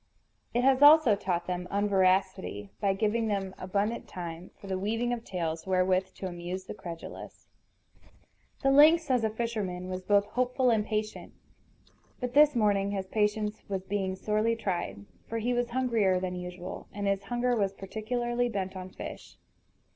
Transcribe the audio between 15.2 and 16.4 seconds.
for he was hungrier than